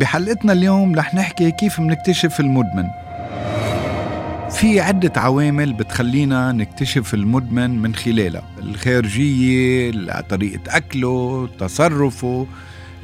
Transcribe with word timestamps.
بحلقتنا 0.00 0.52
اليوم 0.52 0.94
رح 0.94 1.14
نحكي 1.14 1.50
كيف 1.50 1.80
منكتشف 1.80 2.40
المدمن. 2.40 2.84
في 4.50 4.80
عدة 4.80 5.12
عوامل 5.20 5.72
بتخلينا 5.72 6.52
نكتشف 6.52 7.14
المدمن 7.14 7.82
من 7.82 7.94
خلالها. 7.94 8.42
الخارجية 8.58 9.92
طريقة 10.20 10.60
أكله 10.68 11.48
تصرفه. 11.58 12.46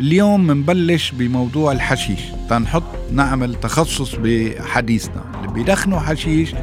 اليوم 0.00 0.46
منبلش 0.46 1.10
بموضوع 1.10 1.72
الحشيش. 1.72 2.20
تنحط 2.50 2.82
نعمل 3.12 3.54
تخصص 3.54 4.14
بحديثنا. 4.14 5.24
اللي 5.40 5.52
بيدخنوا 5.52 6.00
حشيش 6.00 6.54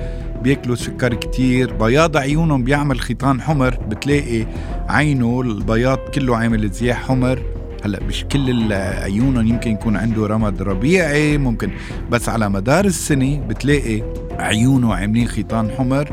بياكلوا 0.42 0.76
سكر 0.76 1.14
كتير. 1.14 1.74
بياض 1.74 2.18
عيونهم 2.18 2.64
بيعمل 2.64 3.00
خيطان 3.00 3.42
حمر. 3.42 3.76
بتلاقي 3.88 4.46
عينه 4.90 5.42
البياض 5.42 5.98
كله 5.98 6.38
عامل 6.38 6.70
زياح 6.72 7.08
حمر. 7.08 7.53
هلا 7.84 8.00
مش 8.04 8.26
كل 8.32 8.74
عيونهم 8.74 9.48
يمكن 9.48 9.72
يكون 9.72 9.98
عنده 9.98 10.28
رمد 10.28 10.62
ربيعي 10.62 11.38
ممكن. 11.38 11.72
بس 12.12 12.30
على 12.30 12.50
مدار 12.50 12.86
السنة 12.86 13.40
بتلاقي 13.48 14.02
عيونه 14.40 14.94
عاملين 14.94 15.28
خيطان 15.28 15.70
حمر 15.72 16.12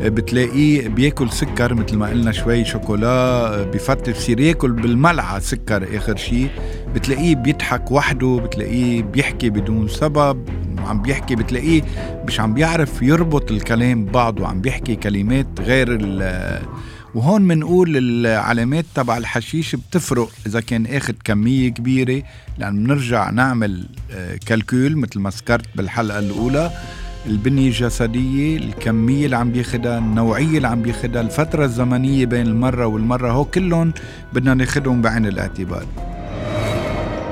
بتلاقيه 0.00 0.88
بياكل 0.88 1.30
سكر 1.30 1.74
مثل 1.74 1.96
ما 1.96 2.06
قلنا 2.08 2.32
شوي 2.32 2.64
شوكولا 2.64 3.62
بفتش 3.62 4.12
بصير 4.12 4.40
ياكل 4.40 4.72
بالملعقة 4.72 5.38
سكر 5.38 5.96
آخر 5.96 6.16
شيء 6.16 6.48
بتلاقيه 6.94 7.34
بيضحك 7.34 7.90
وحده 7.90 8.40
بتلاقيه 8.44 9.02
بيحكي 9.02 9.50
بدون 9.50 9.88
سبب 9.88 10.48
عم 10.86 11.02
بيحكي 11.02 11.36
بتلاقيه 11.36 11.82
مش 12.26 12.40
عم 12.40 12.54
بيعرف 12.54 13.02
يربط 13.02 13.50
الكلام 13.50 14.04
ببعضه 14.04 14.46
عم 14.46 14.60
بيحكي 14.60 14.96
كلمات 14.96 15.46
غير 15.60 15.98
وهون 17.14 17.42
منقول 17.42 17.96
العلامات 17.96 18.84
تبع 18.94 19.16
الحشيش 19.16 19.76
بتفرق 19.76 20.30
إذا 20.46 20.60
كان 20.60 20.86
اخذ 20.86 21.14
كمية 21.24 21.68
كبيرة 21.68 22.22
لأن 22.58 22.84
بنرجع 22.84 23.30
نعمل 23.30 23.86
كالكول 24.46 24.96
مثل 24.96 25.20
ما 25.20 25.30
ذكرت 25.30 25.66
بالحلقة 25.76 26.18
الأولى. 26.18 26.70
البنية 27.26 27.68
الجسدية 27.68 28.56
الكمية 28.56 29.24
اللي 29.24 29.36
عم 29.36 29.52
بياخدها 29.52 29.98
النوعية 29.98 30.56
اللي 30.56 30.68
عم 30.68 30.82
بياخدها 30.82 31.22
الفترة 31.22 31.64
الزمنية 31.64 32.26
بين 32.26 32.46
المرة 32.46 32.86
والمرة 32.86 33.32
هو 33.32 33.44
كلهم 33.44 33.92
بدنا 34.32 34.54
ناخدهم 34.54 35.02
بعين 35.02 35.26
الاعتبار. 35.26 35.86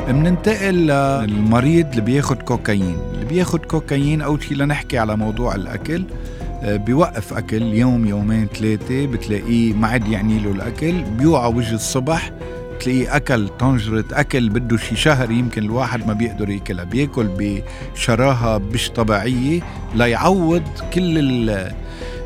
مننتقل 0.09 0.75
للمريض 0.75 1.87
اللي 1.91 2.01
بياخد 2.01 2.37
كوكايين. 2.37 2.99
اللي 3.15 3.25
بياخد 3.25 3.59
كوكايين 3.59 4.23
أول 4.23 4.43
شيء 4.43 4.57
لنحكي 4.57 4.99
على 4.99 5.17
موضوع 5.17 5.55
الأكل. 5.55 6.05
آه، 6.05 6.48
بيوقف 6.63 7.35
أكل 7.35 7.63
يوم 7.63 8.07
يومين 8.07 8.47
ثلاثة 8.47 9.07
بتلاقيه 9.07 9.73
ما 9.73 9.89
عاد 9.89 10.09
يعني 10.09 10.39
له 10.39 10.51
الأكل 10.51 11.03
بيوعى 11.03 11.53
وجه 11.55 11.75
الصبح 11.75 12.33
بتلاقيه 12.77 13.17
أكل 13.17 13.49
طنجرة 13.49 14.05
أكل 14.13 14.49
بده 14.49 14.77
شي 14.77 14.97
شهر 14.97 15.31
يمكن 15.31 15.63
الواحد 15.63 16.07
ما 16.07 16.13
بيقدر 16.13 16.51
يأكلها 16.51 16.85
بيأكل 16.85 17.29
بشراهة 17.39 18.59
مش 18.59 18.91
طبيعية 18.91 19.61
ليعوض 19.95 20.63
كل 20.95 21.19
ال 21.19 21.73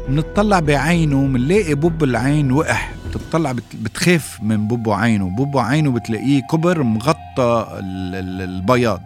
بنطلع 0.09 0.61
بعينه 0.61 1.27
بنلاقي 1.27 1.75
بوب 1.75 2.05
العين 2.05 2.53
وقح 2.53 2.93
بتطلع 3.15 3.53
بتخاف 3.75 4.39
من 4.43 4.69
بوبو 4.69 4.93
عينه 4.93 5.31
بوبو 5.31 5.59
عينه 5.59 5.91
بتلاقيه 5.91 6.41
كبر 6.51 6.83
مغطى 6.83 7.67
البياض. 7.81 9.03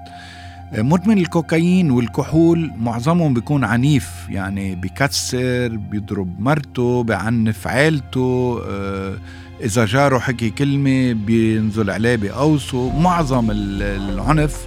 مدمن 0.72 1.18
الكوكايين 1.18 1.90
والكحول 1.90 2.72
معظمهم 2.78 3.34
بيكون 3.34 3.64
عنيف 3.64 4.10
يعني 4.28 4.74
بكسر 4.74 5.68
بيضرب 5.76 6.40
مرته 6.40 7.02
بعنف 7.02 7.66
عيلته 7.66 8.60
آه، 8.68 9.14
إذا 9.60 9.84
جاره 9.84 10.18
حكي 10.18 10.50
كلمة 10.50 11.12
بينزل 11.12 11.90
عليه 11.90 12.16
بقوسه 12.16 12.98
معظم 12.98 13.48
العنف 13.50 14.66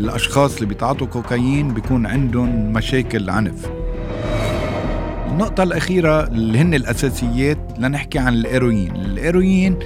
الأشخاص 0.00 0.54
اللي 0.54 0.66
بيتعاطوا 0.66 1.06
كوكايين 1.06 1.74
بيكون 1.74 2.06
عندهم 2.06 2.72
مشاكل 2.72 3.30
عنف. 3.30 3.81
النقطة 5.32 5.62
الأخيرة 5.62 6.26
اللي 6.26 6.58
هن 6.58 6.74
الأساسيات 6.74 7.58
لنحكي 7.78 8.18
عن 8.18 8.34
الإيروين. 8.34 8.96
الإيروين 8.96 9.76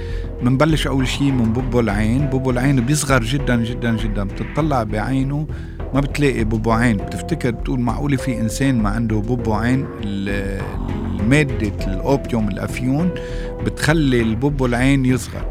منبلش 0.41 0.87
أول 0.87 1.07
شيء 1.07 1.31
من 1.31 1.53
بوبو 1.53 1.79
العين. 1.79 2.27
بوبو 2.27 2.51
العين 2.51 2.81
بيصغر 2.81 3.23
جدا 3.23 3.55
جدا 3.63 3.97
جدا. 3.97 4.23
بتطلع 4.23 4.83
بعينه 4.83 5.47
ما 5.93 5.99
بتلاقي 5.99 6.43
بوبو 6.43 6.71
عين. 6.71 6.97
بتفتكر 6.97 7.51
بتقول 7.51 7.79
معقولة 7.79 8.17
في 8.17 8.39
إنسان 8.39 8.81
ما 8.81 8.89
عنده 8.89 9.15
بوبو 9.15 9.53
عين؟ 9.53 9.87
مادة 11.29 11.85
الأوبيوم 11.87 12.49
الأفيون 12.49 13.09
بتخلي 13.65 14.21
البوبو 14.21 14.65
العين 14.65 15.05
يصغر. 15.05 15.45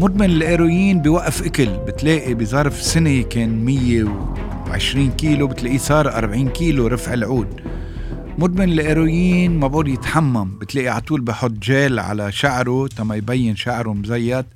مدمن 0.00 0.26
الإيروين 0.26 1.02
بيوقف 1.02 1.46
أكل. 1.46 1.68
بتلاقي 1.86 2.34
بظرف 2.34 2.82
سنة 2.82 3.22
كان 3.22 3.64
120 3.64 5.10
كيلو 5.10 5.46
بتلاقيه 5.46 5.78
صار 5.78 6.08
40 6.08 6.48
كيلو 6.48 6.86
رفع 6.86 7.14
العود. 7.14 7.60
مدمن 8.38 8.72
الإيروين 8.72 9.58
ما 9.58 9.66
بقول 9.68 9.88
يتحمم. 9.88 10.58
بتلاقي 10.58 10.88
على 10.88 11.00
طول 11.00 11.20
بحط 11.20 11.50
جيل 11.50 11.98
على 11.98 12.32
شعره 12.32 12.86
تما 12.86 13.16
يبين 13.16 13.56
شعره 13.56 13.92
مزيت. 13.92 14.46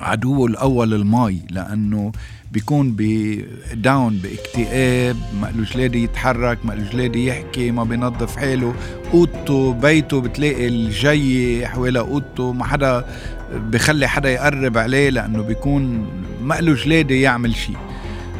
عدوه 0.00 0.46
الأول 0.46 0.94
المي 0.94 1.42
لأنه 1.50 2.12
بيكون 2.52 2.94
بداون 2.98 4.18
باكتئاب 4.22 5.16
ما 5.40 5.48
قلوش 5.48 5.76
لادي 5.76 6.04
يتحرك 6.04 6.66
ما 6.66 6.72
قلوش 6.74 6.94
لادي 6.94 7.26
يحكي 7.26 7.70
ما 7.70 7.84
بينظف 7.84 8.36
حاله. 8.36 8.74
أوضته 9.14 9.72
بيته 9.72 10.20
بتلاقي 10.20 10.68
الجي 10.68 11.66
حوالي 11.66 11.98
أوضته 11.98 12.52
ما 12.52 12.64
حدا 12.64 13.04
بخلي 13.52 14.08
حدا 14.08 14.30
يقرب 14.30 14.78
عليه 14.78 15.10
لأنه 15.10 15.42
بيكون 15.42 16.06
ما 16.42 16.56
قلوش 16.56 16.86
لادي 16.86 17.20
يعمل 17.20 17.54
شيء. 17.54 17.76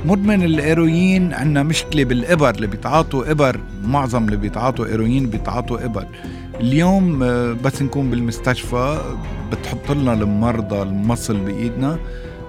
مدمن 0.05 0.43
الايروين 0.43 1.35
عندنا 1.35 1.63
مشكلة 1.63 2.05
بالإبر 2.05 2.51
اللي 2.51 2.67
بيتعاطوا 2.67 3.31
إبر 3.31 3.61
معظم 3.85 4.25
اللي 4.25 4.37
بيتعاطوا 4.37 4.87
ايروين 4.87 5.27
بيتعاطوا 5.31 5.85
إبر. 5.85 6.07
اليوم 6.61 7.23
آه، 7.23 7.53
بس 7.53 7.83
نكون 7.83 8.11
بالمستشفى 8.11 9.01
بتحط 9.53 9.91
لنا 9.91 10.13
المرضى 10.13 10.83
المصل 10.83 11.37
بإيدنا. 11.37 11.99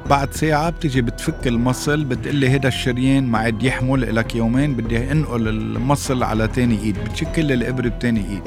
بعد 0.10 0.34
ساعة 0.34 0.70
بتيجي 0.70 1.02
بتفك 1.02 1.48
المصل 1.48 2.04
بتقلي 2.04 2.50
هيدا 2.50 2.68
الشريان 2.68 3.24
ما 3.28 3.38
عاد 3.38 3.64
يحمل 3.64 4.16
لك 4.16 4.36
يومين 4.36 4.76
بدي 4.76 5.12
أنقل 5.12 5.48
المصل 5.48 6.24
على 6.24 6.48
تاني 6.48 6.80
إيد 6.84 6.98
بتشكل 7.04 7.52
الابرة 7.52 7.88
بتاني 7.90 8.20
إيد. 8.30 8.42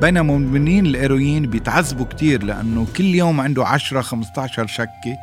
بينما 0.00 0.36
مدمنين 0.36 0.86
الايروين 0.86 1.46
بيتعذبوا 1.46 2.06
كتير 2.06 2.42
لأنه 2.42 2.86
كل 2.96 3.04
يوم 3.14 3.40
عنده 3.40 3.66
10 3.66 4.00
15 4.00 4.66
شكة 4.66 5.16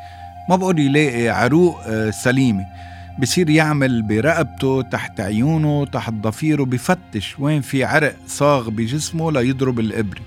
ما 0.50 0.56
بقى 0.56 0.80
يلاقي 0.80 1.30
عروق 1.30 1.80
آه، 1.88 2.10
سليمة. 2.10 2.66
بصير 3.22 3.50
يعمل 3.50 4.02
برقبته 4.02 4.82
تحت 4.82 5.20
عيونه 5.20 5.86
تحت 5.86 6.14
ضفيره 6.14 6.64
بفتش 6.64 7.36
وين 7.40 7.62
في 7.62 7.84
عرق 7.84 8.16
صاغ 8.28 8.70
بجسمه 8.70 9.32
ليضرب 9.32 9.80
الإبرة. 9.80 10.22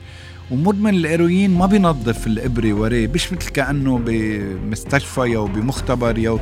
ومدمن 0.51 0.95
الإيروين 0.95 1.59
ما 1.59 1.67
بينظف 1.67 2.27
الإبرة 2.27 2.73
وراه 2.73 3.07
مش 3.15 3.33
مثل 3.33 3.51
كأنه 3.51 3.99
بمستشفى 4.07 5.37
أو 5.37 5.47
بمختبر 5.47 6.29
أو 6.29 6.41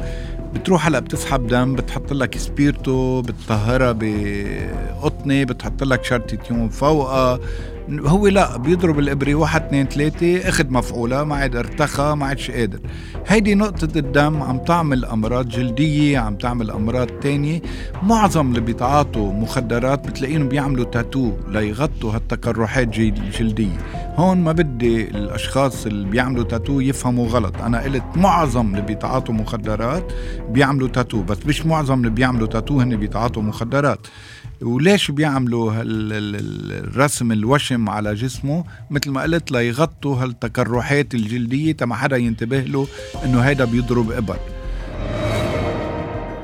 بتروح 0.58 0.86
هلا 0.86 0.98
بتسحب 0.98 1.46
دم 1.46 1.74
بتحط 1.74 2.12
لك 2.12 2.38
سبيرتو 2.38 3.22
بتطهرها 3.22 3.92
بقطنة 3.98 5.44
بتحط 5.44 5.82
لك 5.82 6.04
شرطة 6.04 6.38
يوم 6.50 6.69
فوقها. 6.69 7.38
هو 7.91 8.28
لا 8.28 8.56
بيضرب 8.56 8.98
الإبرة 8.98 9.34
واحد 9.34 9.62
اثنين 9.64 9.86
ثلاثة 9.86 10.48
أخذ 10.48 10.70
مفعوله 10.70 11.24
ما 11.24 11.36
عاد 11.36 11.56
ارتخى 11.56 12.14
ما 12.16 12.26
عادش 12.26 12.50
قادر. 12.50 12.78
هيدي 13.26 13.54
نقطة 13.54 13.98
الدم 13.98 14.42
عم 14.42 14.58
تعمل 14.58 15.04
أمراض 15.04 15.48
جلدية 15.48 16.19
عم 16.19 16.36
تعمل 16.36 16.70
أمراض 16.70 17.06
تانية. 17.06 17.62
معظم 18.02 18.48
اللي 18.48 18.60
بيتعاطوا 18.60 19.32
مخدرات 19.32 20.08
بتلاقيهم 20.08 20.48
بيعملوا 20.48 20.84
تاتو 20.84 21.32
ليغطوا 21.48 22.12
هالتقرحات 22.14 22.98
الجلدية 22.98 23.78
هون 24.18 24.38
ما 24.38 24.52
بدي 24.52 25.02
الأشخاص 25.02 25.86
اللي 25.86 26.08
بيعملوا 26.08 26.44
تاتو 26.44 26.81
يفهموا 26.81 27.28
غلط. 27.28 27.56
أنا 27.56 27.82
قلت 27.82 28.04
معظم 28.16 28.70
اللي 28.70 28.82
بيتعاطوا 28.82 29.34
مخدرات 29.34 30.12
بيعملوا 30.50 30.88
تاتو 30.88 31.22
بس 31.22 31.38
مش 31.46 31.66
معظم 31.66 31.98
اللي 31.98 32.10
بيعملوا 32.10 32.46
تاتو 32.46 32.81
هن 32.81 32.96
بيتعاطوا 32.96 33.43
مخدرات. 33.43 34.06
وليش 34.62 35.10
بيعملوا 35.10 35.72
الرسم 35.82 37.32
الوشم 37.32 37.88
على 37.88 38.14
جسمه؟ 38.14 38.64
مثل 38.90 39.10
ما 39.10 39.22
قلت 39.22 39.52
ليغطوا 39.52 40.16
هالتكرحات 40.16 41.14
الجلدية 41.14 41.72
تما 41.72 41.94
حدا 41.94 42.16
ينتبه 42.16 42.60
له 42.60 42.87
إنه 43.25 43.40
هيدا 43.40 43.64
بيضرب 43.64 44.10
ابر 44.10 44.38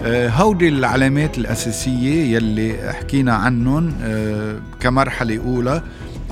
آه، 0.06 0.28
هودي 0.28 0.68
العلامات 0.68 1.38
الأساسية 1.38 2.36
يلي 2.36 2.92
حكينا 2.92 3.34
عنهم 3.34 3.94
آه، 4.02 4.58
كمرحلة 4.80 5.38
أولى. 5.38 5.82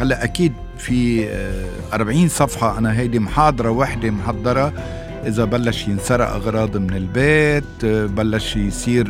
هلا 0.01 0.25
أكيد 0.25 0.53
في 0.79 1.29
40 1.93 2.23
آه، 2.25 2.29
صفحة 2.29 2.79
أنا 2.79 2.99
هيدي 2.99 3.19
محاضرة 3.19 3.71
وحدة 3.71 4.11
محضرة. 4.11 4.73
إذا 5.27 5.45
بلش 5.45 5.89
ينسرق 5.89 6.29
أغراض 6.29 6.77
من 6.77 6.95
البيت 6.95 7.85
بلش 8.11 8.57
يصير 8.57 9.07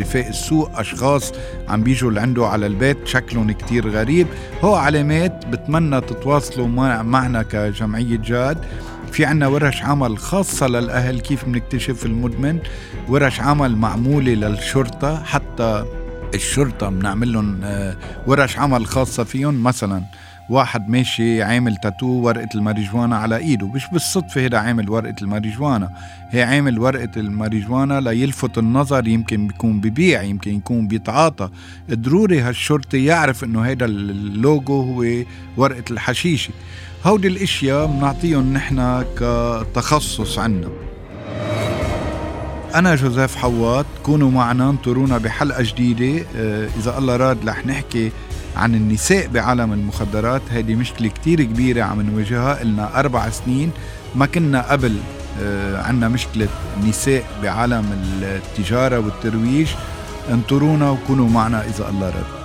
رفاق 0.00 0.26
السوق 0.26 0.78
أشخاص 0.78 1.32
عم 1.68 1.82
بيجوا 1.82 2.10
لعنده 2.10 2.46
على 2.46 2.66
البيت 2.66 2.96
شكلهم 3.06 3.52
كتير 3.52 3.88
غريب. 3.88 4.26
هو 4.64 4.74
علامات 4.74 5.46
بتمنى 5.46 6.00
تتواصلوا 6.00 6.66
معنا 7.02 7.42
كجمعية 7.42 8.16
جاد. 8.16 8.58
في 9.12 9.24
عنا 9.24 9.46
ورش 9.46 9.82
عمل 9.82 10.18
خاصة 10.18 10.66
للأهل 10.66 11.20
كيف 11.20 11.44
بنكتشف 11.44 12.06
المدمن؟ 12.06 12.58
ورش 13.08 13.40
عمل 13.40 13.76
معمولة 13.76 14.34
للشرطة 14.34 15.22
حتى 15.22 15.84
الشرطة 16.34 16.88
بنعمل 16.88 17.32
لهم 17.32 17.60
آه، 17.64 17.96
ورش 18.26 18.58
عمل 18.58 18.86
خاصة 18.86 19.24
فيهم. 19.24 19.62
مثلا 19.62 20.02
واحد 20.50 20.88
ماشي 20.88 21.42
عامل 21.42 21.76
تاتو 21.76 22.06
ورقة 22.06 22.48
الماريجوانا 22.54 23.16
على 23.16 23.36
إيده. 23.36 23.66
مش 23.66 23.82
بالصدفة 23.92 24.46
هذا 24.46 24.58
عامل 24.58 24.90
ورقة 24.90 25.14
الماريجوانا. 25.22 25.90
هي 26.30 26.42
عامل 26.42 26.78
ورقة 26.78 27.10
الماريجوانا 27.16 28.00
ليلفت 28.00 28.58
النظر 28.58 29.08
يمكن 29.08 29.46
بيكون 29.46 29.80
ببيع 29.80 30.22
يمكن 30.22 30.54
يكون 30.54 30.88
بيتعاطى. 30.88 31.50
ضروري 31.90 32.40
هالشرطي 32.40 33.04
يعرف 33.04 33.44
إنه 33.44 33.64
هذا 33.64 33.84
اللوجو 33.84 34.82
هو 34.82 35.24
ورقة 35.56 35.84
الحشيشة. 35.90 36.52
هودي 37.04 37.28
الأشياء 37.28 37.86
بنعطيهم 37.86 38.52
نحن 38.52 39.04
كتخصص 39.16 40.38
عنا. 40.38 40.85
أنا 42.76 42.94
جوزيف 42.94 43.36
حوات 43.36 43.86
كونوا 44.02 44.30
معنا 44.30 44.70
انطرونا 44.70 45.18
بحلقة 45.18 45.62
جديدة. 45.62 46.24
آه، 46.36 46.68
إذا 46.78 46.98
الله 46.98 47.16
راد 47.16 47.48
رح 47.48 47.66
نحكي 47.66 48.12
عن 48.56 48.74
النساء 48.74 49.26
بعالم 49.26 49.72
المخدرات. 49.72 50.42
هذه 50.50 50.74
مشكلة 50.74 51.08
كتير 51.08 51.42
كبيرة 51.42 51.82
عم 51.82 52.00
نواجهها. 52.02 52.64
لنا 52.64 53.00
أربع 53.00 53.30
سنين 53.30 53.70
ما 54.14 54.26
كنا 54.26 54.72
قبل 54.72 54.96
آه، 55.42 55.82
عنا 55.82 56.08
مشكلة 56.08 56.48
نساء 56.88 57.24
بعالم 57.42 57.84
التجارة 58.22 58.98
والترويج. 58.98 59.68
انطرونا 60.30 60.90
وكونوا 60.90 61.28
معنا 61.28 61.64
إذا 61.64 61.88
الله 61.88 62.06
راد. 62.06 62.35